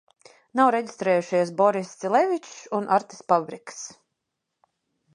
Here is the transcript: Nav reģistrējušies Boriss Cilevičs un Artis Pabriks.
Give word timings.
Nav 0.59 0.69
reģistrējušies 0.75 1.51
Boriss 1.61 1.93
Cilevičs 2.05 2.57
un 2.81 2.91
Artis 2.99 3.23
Pabriks. 3.31 3.87